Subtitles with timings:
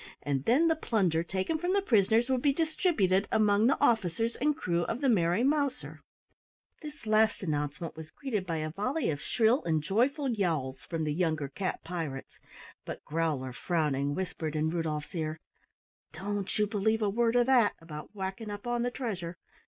[0.23, 4.57] and then the plunder taken from the prisoners would be distributed among the officers and
[4.57, 6.01] crew of the Merry Mouser.
[6.81, 11.13] This last announcement was greeted by a volley of shrill and joyful yowls from the
[11.13, 12.39] younger cat pirates,
[12.83, 15.39] but Growler, frowning, whispered in Rudolf's ear:
[16.13, 19.37] "Don't you believe a word of that, about whacking up on the treasure!